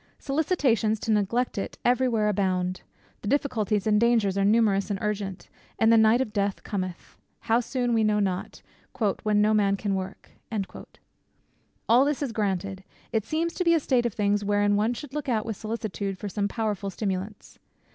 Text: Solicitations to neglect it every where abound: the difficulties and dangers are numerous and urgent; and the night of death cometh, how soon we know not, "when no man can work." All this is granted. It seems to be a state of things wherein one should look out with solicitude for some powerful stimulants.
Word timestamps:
Solicitations 0.17 0.99
to 1.01 1.11
neglect 1.11 1.59
it 1.59 1.77
every 1.85 2.07
where 2.07 2.27
abound: 2.27 2.81
the 3.21 3.27
difficulties 3.27 3.85
and 3.85 4.01
dangers 4.01 4.35
are 4.35 4.43
numerous 4.43 4.89
and 4.89 4.97
urgent; 4.99 5.47
and 5.77 5.93
the 5.93 5.95
night 5.95 6.21
of 6.21 6.33
death 6.33 6.63
cometh, 6.63 7.17
how 7.41 7.59
soon 7.59 7.93
we 7.93 8.03
know 8.03 8.19
not, 8.19 8.63
"when 9.21 9.43
no 9.43 9.53
man 9.53 9.77
can 9.77 9.93
work." 9.93 10.31
All 11.87 12.03
this 12.03 12.23
is 12.23 12.31
granted. 12.31 12.83
It 13.11 13.25
seems 13.25 13.53
to 13.53 13.63
be 13.63 13.75
a 13.75 13.79
state 13.79 14.07
of 14.07 14.15
things 14.15 14.43
wherein 14.43 14.75
one 14.75 14.95
should 14.95 15.13
look 15.13 15.29
out 15.29 15.45
with 15.45 15.55
solicitude 15.55 16.17
for 16.17 16.27
some 16.27 16.47
powerful 16.47 16.89
stimulants. 16.89 17.59